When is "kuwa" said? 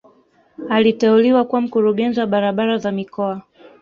1.45-1.61